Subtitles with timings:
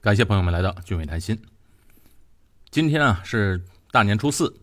[0.00, 1.36] 感谢朋友们来到俊伟谈心。
[2.70, 4.54] 今天啊是大年初四，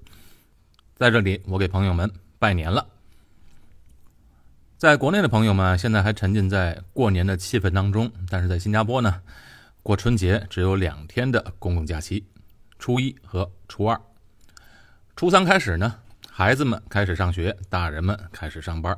[0.95, 2.87] 在这里我给朋友们拜年了。
[4.77, 9.21] 在国内的朋友们现在还沉浸在过年的气氛当中，但是在新加坡呢，
[9.83, 12.25] 过春节只有两天的公共假期，
[12.79, 13.99] 初一和初二。
[15.17, 15.99] 初三开始呢，
[16.29, 18.97] 孩子们开始上学，大人们开始上班。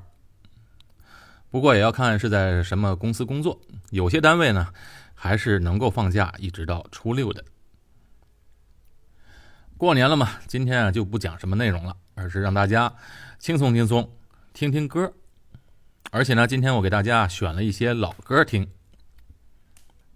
[1.49, 3.59] 不过也要看是在什么公司工作，
[3.89, 4.67] 有些单位呢
[5.19, 7.43] 还是能够放假一直到初六的。
[9.75, 12.93] 过年了嘛，今天啊就不讲什么内容了，而是让大家
[13.39, 14.15] 轻松轻松
[14.53, 15.11] 听听歌。
[16.11, 18.69] 而且呢，今天我给大家选了一些老歌听。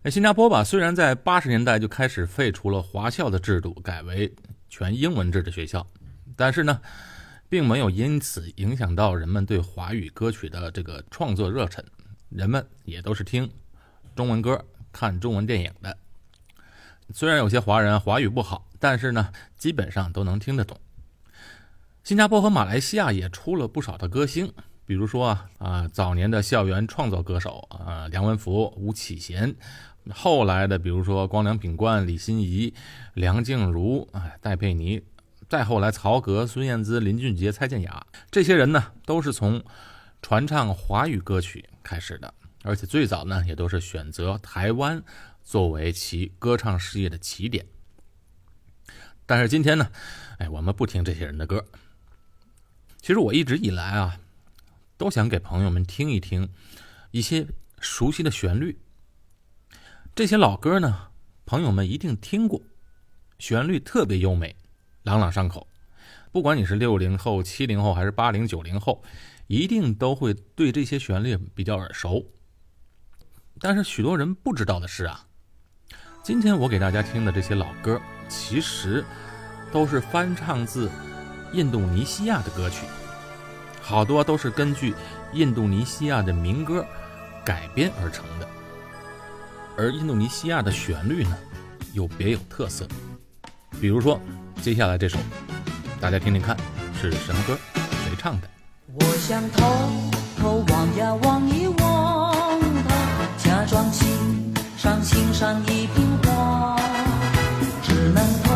[0.03, 4.33] 那新加坡吧，虽然在八十年代就开始废除了华校的制度，改为
[4.69, 5.85] 全英文制的学校，
[6.35, 6.79] 但是呢。
[7.51, 11.83] 并没有因此影响到人们对华语歌曲的这个创作热忱，
[12.29, 13.51] 人们也都是听
[14.15, 15.97] 中文歌、看中文电影的。
[17.13, 20.79] 虽然有些华人华语不好，但是呢，基本上都能听得懂。
[22.03, 24.53] 新加坡和马来西亚也出了不少的歌星，
[24.85, 29.53] 比如说啊啊，早年的校园创作歌手啊，梁文福、吴启贤；
[30.13, 32.73] 后来的比如说光良、品冠、李心怡、
[33.13, 35.03] 梁静茹、啊戴佩妮。
[35.49, 39.61] 再后来，曹格、孙燕姿、林俊杰、蔡健雅这些人呢，都是从
[40.21, 45.03] 传唱华语歌曲开始的，而且最早呢，也都是选择台湾
[45.43, 47.65] 作为其歌唱事业的起点。
[49.25, 49.91] 但是今天呢，
[50.37, 51.65] 哎，我们不听这些人的歌。
[53.01, 54.19] 其实我一直以来啊，
[54.97, 56.49] 都想给朋友们听一听
[57.11, 57.47] 一些
[57.79, 58.77] 熟悉的旋律。
[60.13, 61.07] 这些老歌呢，
[61.45, 62.61] 朋友们一定听过，
[63.39, 64.55] 旋律特别优美。
[65.03, 65.67] 朗朗上口，
[66.31, 69.01] 不管你是六零后、七零后还是八零九零后，
[69.47, 72.23] 一定都会对这些旋律比较耳熟。
[73.61, 75.23] 但是许多人不知道的是啊，
[76.23, 79.05] 今天我给大家听的这些老歌，其实
[79.71, 80.89] 都是翻唱自
[81.53, 82.87] 印度尼西亚的歌曲，
[83.79, 84.95] 好多都是根据
[85.33, 86.83] 印度尼西亚的民歌
[87.45, 88.47] 改编而成的。
[89.77, 91.37] 而印度尼西亚的旋律呢，
[91.93, 92.87] 又别有特色，
[93.79, 94.19] 比如说。
[94.61, 95.17] 接下来这首，
[95.99, 96.55] 大家听听看
[97.01, 98.47] 是什么歌，谁唱的？
[98.93, 99.65] 我想偷
[100.37, 101.90] 偷望呀望一望
[103.61, 104.07] 假装欣
[104.75, 106.75] 赏欣赏一瓶花，
[107.83, 108.49] 只能偷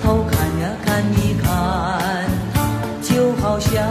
[0.00, 1.50] 偷看呀看一看
[2.54, 2.60] 他，
[3.02, 3.82] 就好像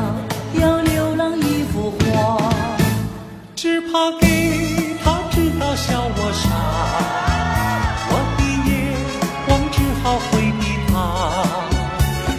[0.54, 2.50] 要流浪一幅画，
[3.58, 6.48] 只怕给他知道笑我傻。
[8.10, 8.96] 我的眼
[9.46, 10.96] 光只好回避他，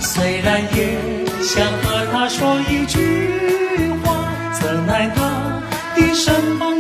[0.01, 0.97] 虽然也
[1.43, 5.21] 想和他说一句话，怎奈他
[5.95, 6.78] 的身旁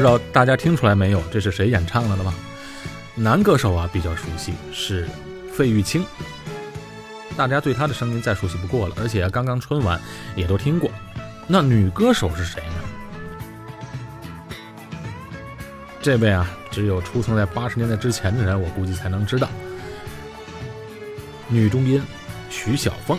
[0.00, 1.22] 不知道大家听出来没有？
[1.30, 2.32] 这是谁演唱的了吗？
[3.14, 5.06] 男歌手啊比较熟悉，是
[5.52, 6.02] 费玉清。
[7.36, 10.00] 大家对他的声音再熟悉不过了，而且刚刚春晚
[10.34, 10.90] 也都听过。
[11.46, 12.76] 那女歌手是谁呢？
[16.00, 19.50] 这位啊，只有出生在八十年代之前的人，我估计才能知道。
[21.46, 22.02] 女中音
[22.48, 23.18] 徐小凤，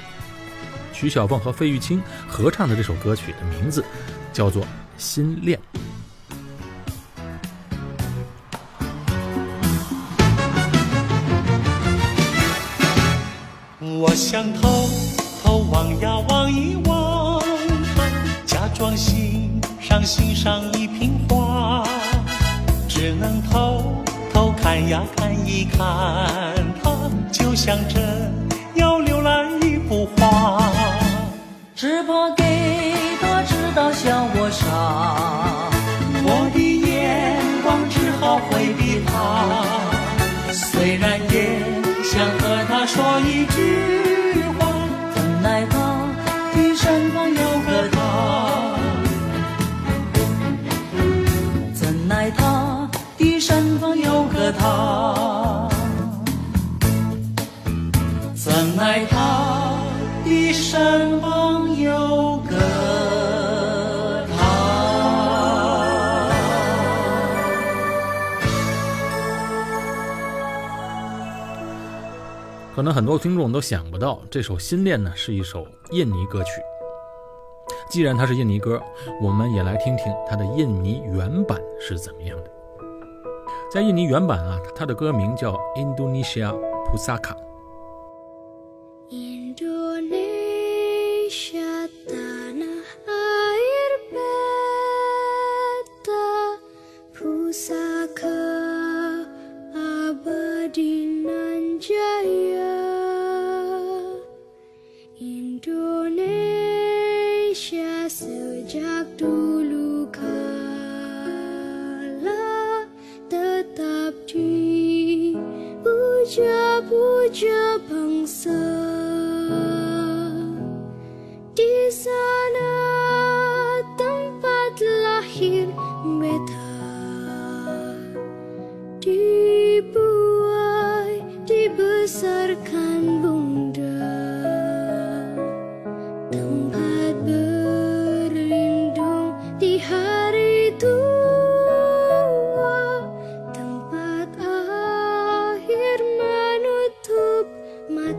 [0.94, 3.86] 徐小凤和费玉清合唱的这首歌曲的名字
[4.34, 4.64] 叫做
[4.98, 5.60] 《心恋》。
[14.04, 14.90] 我想偷
[15.44, 17.40] 偷望呀望一望，
[18.48, 21.84] 假装欣赏欣赏一瓶花。
[22.90, 23.94] 只能偷
[24.34, 25.86] 偷看呀看一看，
[26.82, 26.92] 他
[27.32, 28.34] 就像真
[28.74, 30.68] 要浏览一幅画，
[31.76, 35.51] 只怕给他知道笑我傻，
[72.82, 76.50] 可能很多听众都想不到，这首《心恋》呢是一首印尼歌曲。
[77.92, 78.82] 既然它是印尼歌，
[79.22, 82.50] 我们也来听听它的印尼原版是怎么样的。
[83.72, 86.52] 在印尼原版啊，它的歌名叫《Indonesia
[86.92, 87.36] Pusaka》。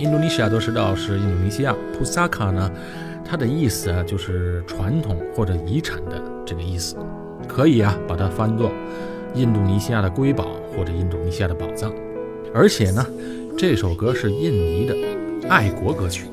[0.02, 2.68] 印度尼西亚都知道是印度尼西亚普萨卡呢，
[3.24, 6.96] 它的意思啊就是传统或者遗产的这个意思，
[7.46, 8.72] 可以啊把它翻作
[9.32, 11.92] 印度尼西亚的瑰宝或者印度尼西亚的宝藏。
[12.52, 13.06] 而且呢，
[13.56, 16.24] 这首歌是印尼的爱国歌曲。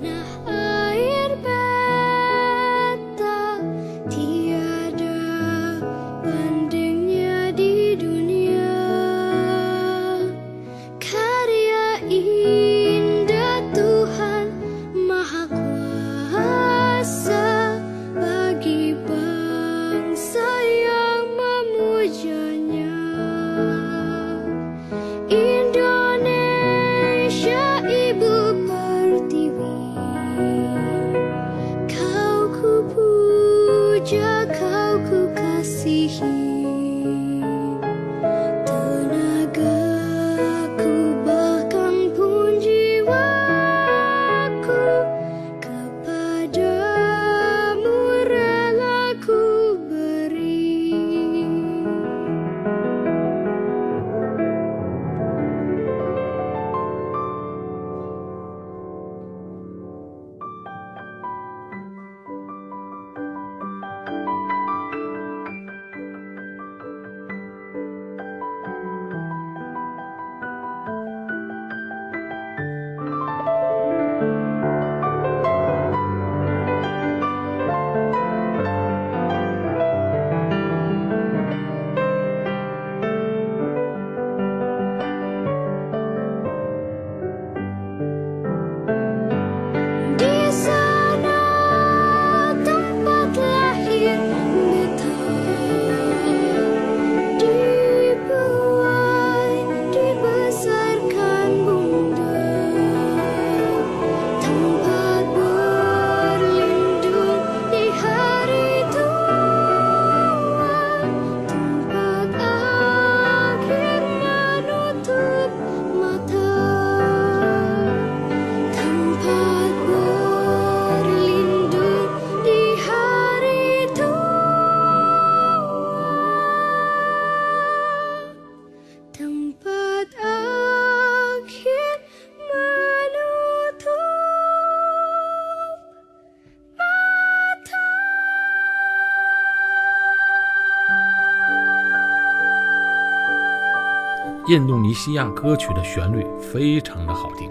[144.49, 147.47] 印度尼西亚歌曲的旋律非常的好听。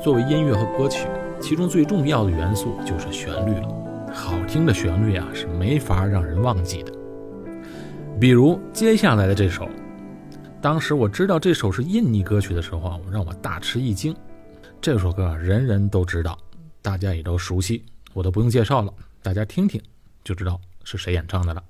[0.00, 1.08] 作为音乐和歌曲，
[1.40, 3.68] 其中最重要的元素就是旋律了。
[4.14, 6.92] 好听的旋律啊，是没法让人忘记的。
[8.20, 9.68] 比如接下来的这首，
[10.62, 14.14] 当时我知道这首是印尼歌曲的时候啊，我让我大吃一惊。
[14.80, 16.38] 这首歌啊，人人都知道，
[16.82, 19.82] 大家也都熟悉，我都不用介绍了，大家听听
[20.22, 21.60] 就知道是谁演唱的了。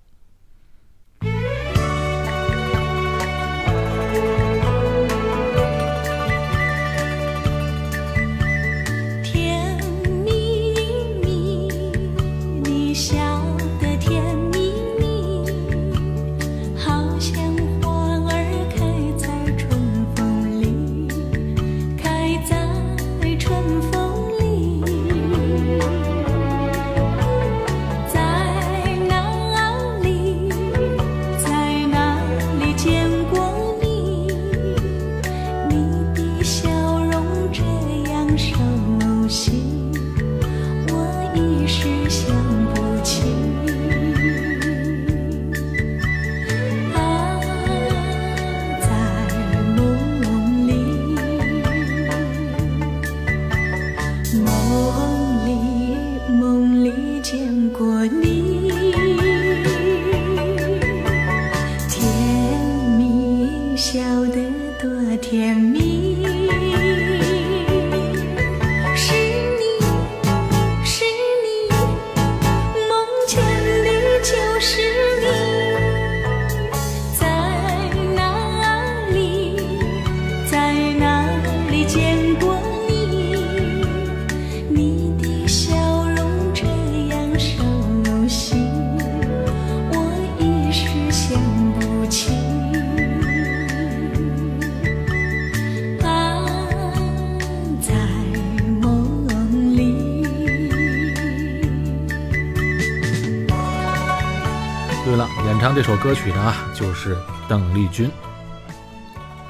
[105.45, 107.15] 演唱这首歌曲的啊，就是
[107.47, 108.11] 邓丽君。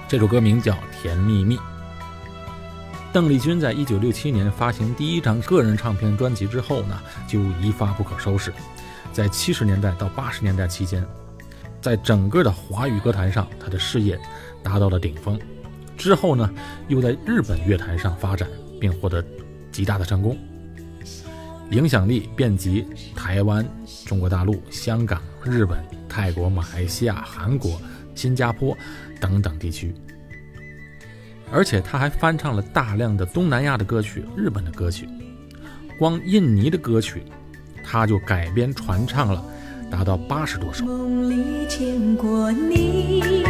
[0.09, 1.57] 这首歌名叫《甜蜜蜜》。
[3.13, 8.53] 邓丽君在一九六七年发行第一张个人唱片专辑之后呢，就一发不可收拾。
[9.13, 11.07] 在七十年代到八十年代期间，
[11.81, 14.19] 在整个的华语歌坛上，她的事业
[14.65, 15.39] 达到了顶峰。
[15.97, 16.51] 之后呢，
[16.89, 18.49] 又在日本乐坛上发展，
[18.81, 19.25] 并获得
[19.71, 20.37] 极大的成功，
[21.71, 22.85] 影响力遍及
[23.15, 23.65] 台湾、
[24.05, 27.81] 中国大陆、香港、日本、泰国、马来西亚、韩国、
[28.15, 28.77] 新加坡
[29.21, 29.95] 等等地区。
[31.53, 35.07] 而且他还翻唱了大量的东南亚的歌曲、日本的歌曲，
[35.99, 37.23] 光印尼的歌曲，
[37.85, 39.45] 他就改编传唱了
[39.91, 40.85] 达到八十多首。
[40.87, 43.44] 梦里见过你，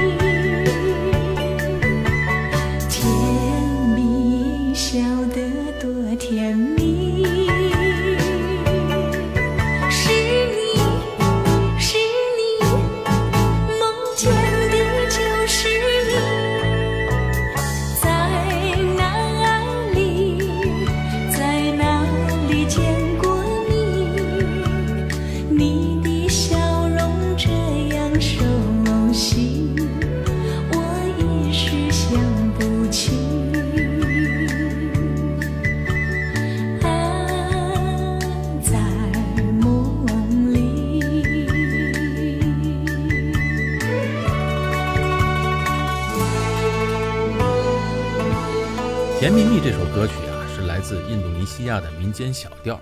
[51.64, 52.80] 亚的民间小调。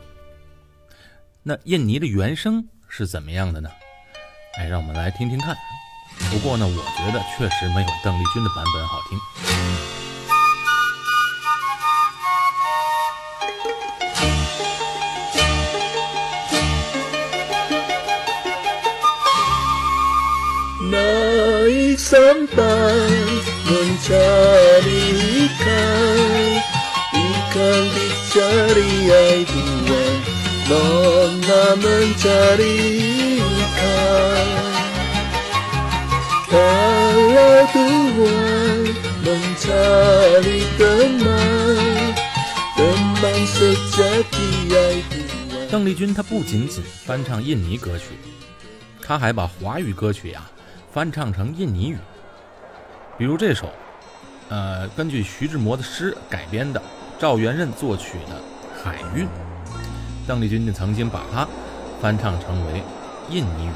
[1.42, 3.70] 那印尼的原声是怎么样的呢？
[4.58, 5.56] 哎，让我们来听听看。
[6.30, 9.18] 不过呢，我觉得确实没有邓丽君的版本好听。
[28.34, 29.52] 这里爱不
[29.84, 29.92] 人
[30.66, 30.72] 到
[31.42, 31.76] 那
[32.16, 33.42] 这里
[33.76, 33.78] 看
[36.48, 36.54] 的
[39.60, 39.68] 这
[40.40, 40.82] 里的
[45.70, 48.16] 邓丽君她不仅仅翻唱印尼歌曲
[49.02, 50.50] 她还把华语歌曲呀
[50.90, 51.98] 翻唱成印尼语。
[53.18, 53.70] 比如这首
[54.48, 56.82] 呃根据徐志摩的诗改编的
[57.22, 58.34] 赵元任作曲的
[58.82, 59.24] 《海韵》，
[60.26, 61.46] 邓丽君就曾经把它
[62.00, 62.82] 翻唱成为
[63.30, 63.70] 印尼语。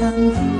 [0.00, 0.51] 淡。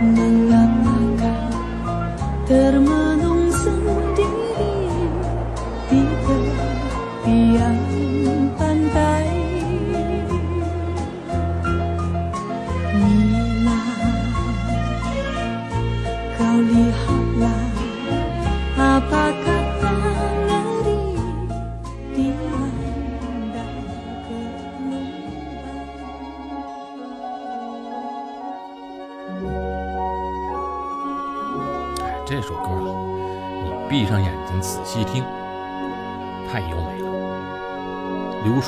[0.00, 0.89] 暖暖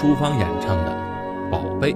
[0.02, 0.90] 朱芳演唱的
[1.48, 1.94] 《宝贝》。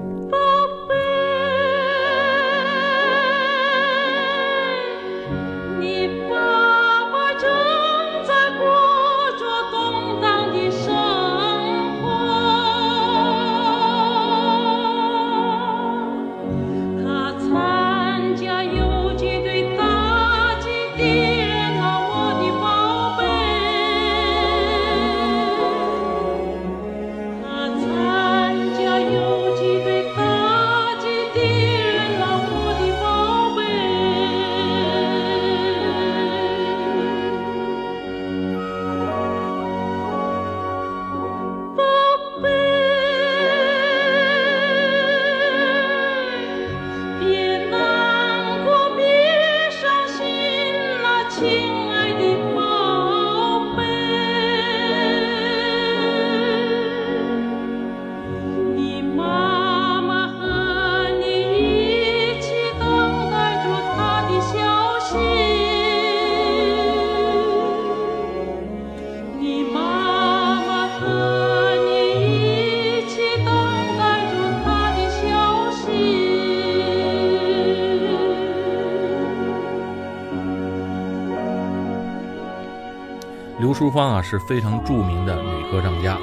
[83.77, 86.19] 淑芳啊是非常著名的女歌唱家，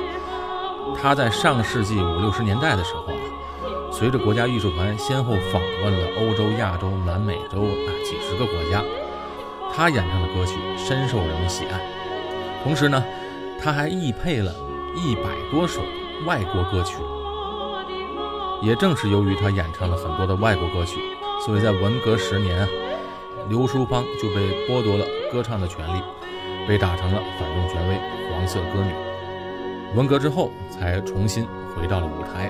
[0.99, 3.21] 她在上世纪五六十年代的时候啊，
[3.91, 8.83] 随着国家艺术团先后访问了欧洲、亚洲、南美洲啊几十个国家，
[9.71, 11.79] 她演唱的歌曲深受人们喜爱。
[12.63, 13.03] 同时呢，
[13.61, 14.51] 她还译配了
[14.95, 15.83] 一百多首
[16.25, 16.95] 外国歌曲。
[18.63, 20.99] 也正是由于她演唱了很多的外国歌曲，
[21.45, 22.67] 所以在文革十年啊，
[23.47, 26.01] 刘淑芳就被剥夺了歌唱的权利。
[26.67, 27.95] 被打成了反动权威、
[28.31, 28.93] 黄色歌女。
[29.95, 31.45] 文革之后，才重新
[31.75, 32.49] 回到了舞台。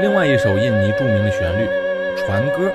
[0.00, 1.66] 另外一首印尼著名的旋律
[2.16, 2.70] 《船歌》，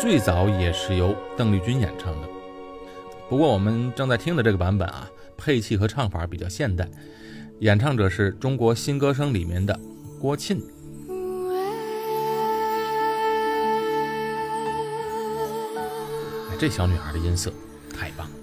[0.00, 2.28] 最早也是由邓丽君演唱的。
[3.28, 6.88] 不过我们正在听的这个版本啊，配器和唱法比较现代，
[7.60, 9.78] 演唱者是中国新歌声里面的
[10.20, 10.58] 郭沁。
[16.58, 17.52] 这小女孩的音色
[17.96, 18.39] 太棒了。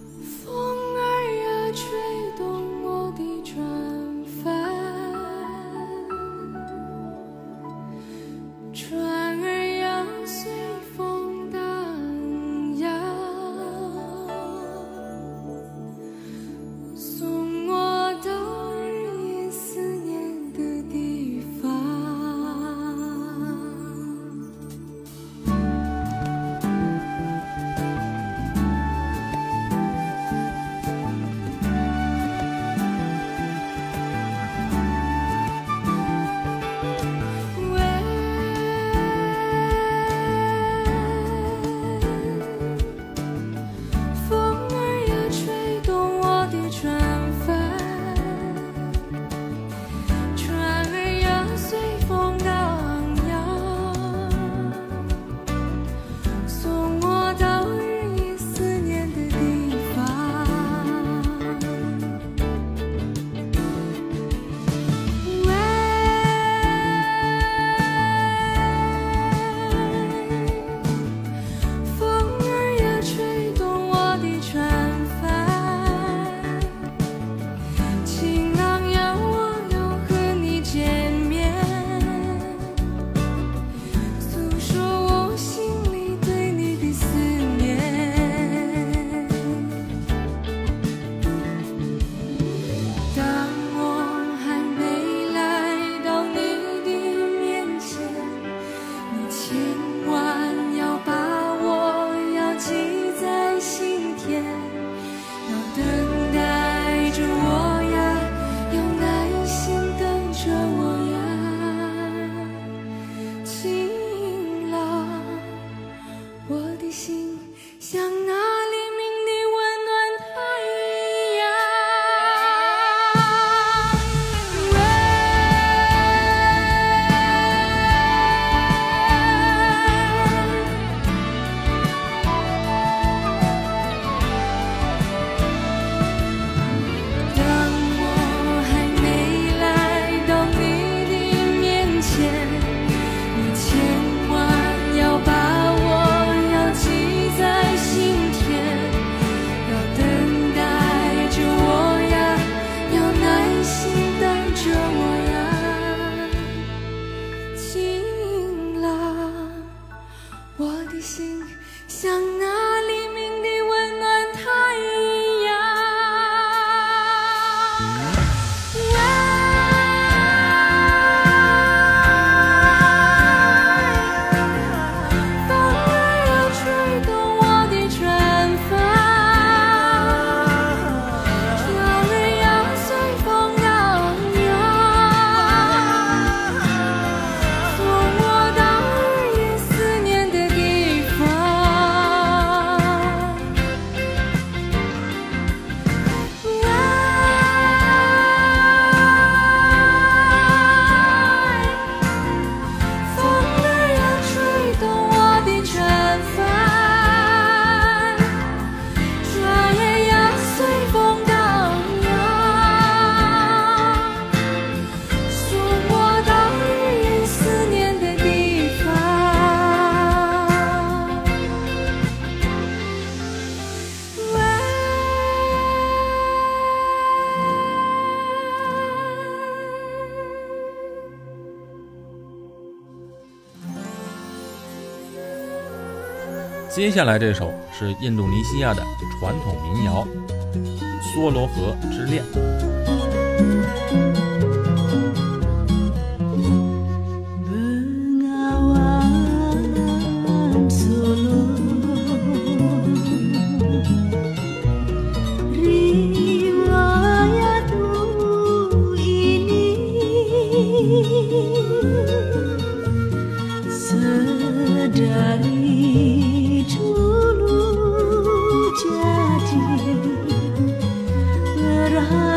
[236.77, 238.83] 接下来这首是印度尼西亚的
[239.19, 240.07] 传统民谣
[241.17, 242.23] 《梭罗河之恋》。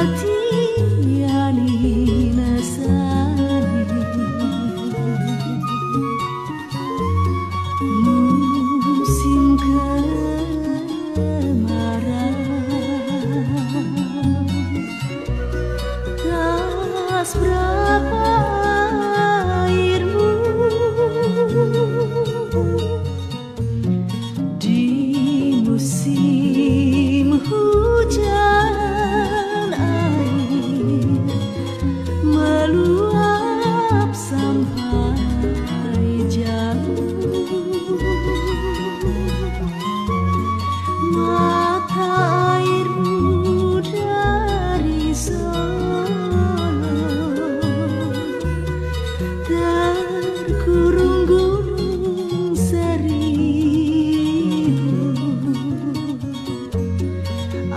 [0.01, 0.30] Perhatian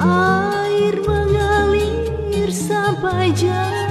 [0.04, 3.83] Air mengalir sampai jauh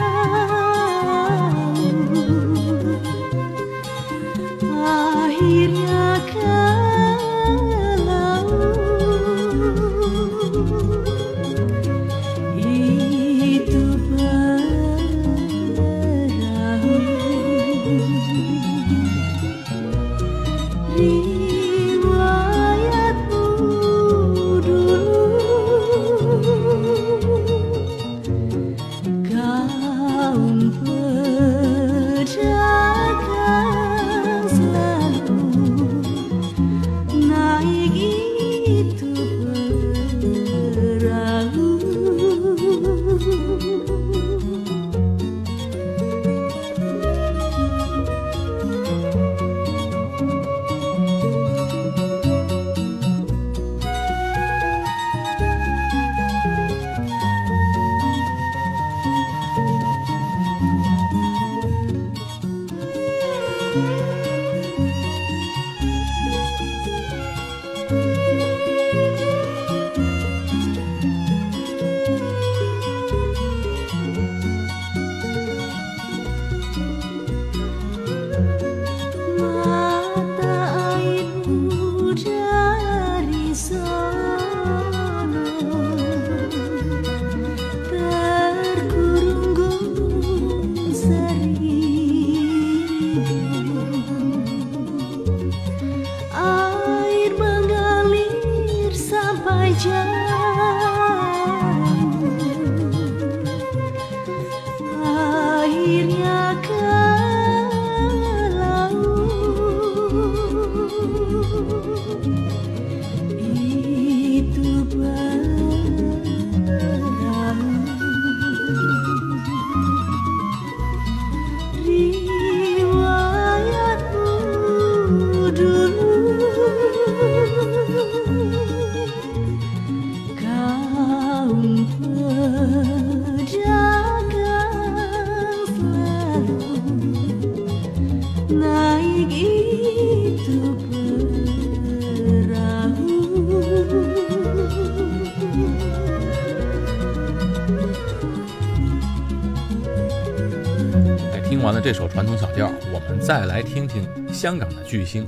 [153.24, 155.24] 再来听听香港的巨星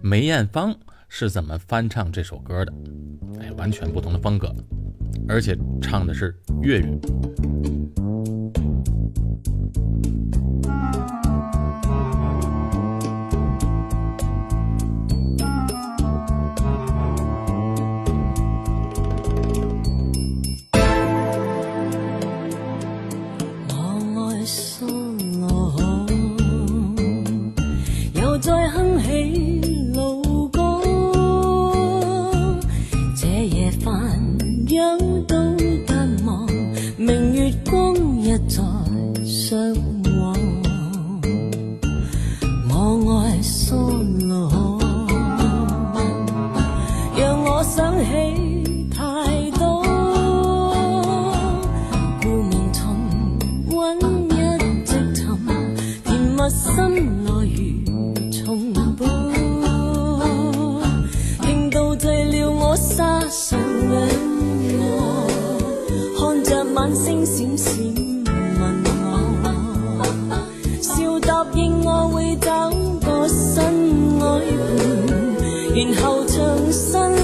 [0.00, 0.72] 梅艳芳
[1.08, 2.72] 是怎么翻唱这首歌的。
[3.40, 4.54] 哎，完全不同的风格，
[5.28, 7.00] 而且唱的是粤语。
[75.90, 77.21] 然后重新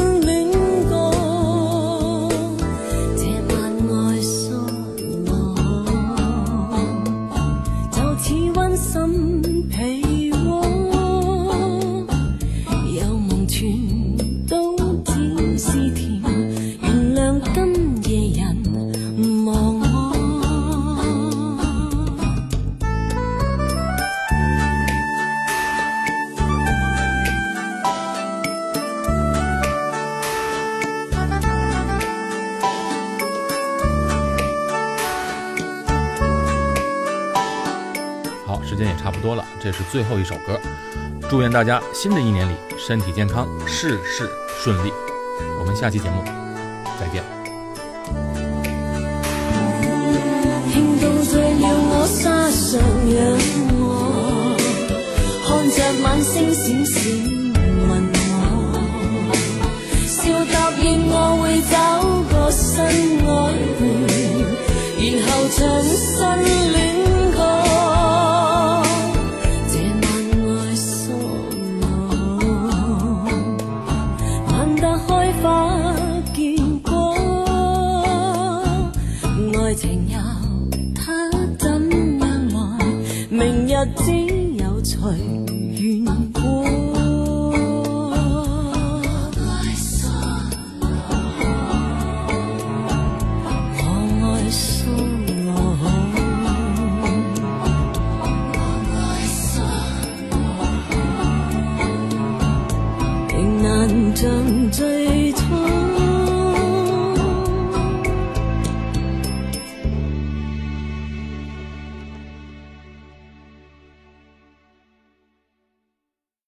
[39.91, 40.59] 最后一首歌。
[41.29, 44.31] 祝愿大家新的一年里身体健康，事事
[44.63, 44.93] 顺利。
[45.61, 46.23] 我们下期节目
[46.99, 47.23] 再见。
[51.91, 53.19] 我沙上仰
[53.81, 54.57] 卧，
[55.45, 56.97] 看着晚星閃閃
[57.89, 57.91] 問
[58.31, 58.41] 我，
[60.07, 60.17] 笑
[60.53, 61.75] 答應我會找
[62.31, 62.67] 個新
[63.27, 63.29] 愛
[63.79, 63.81] 伴，
[64.99, 66.09] 然後重新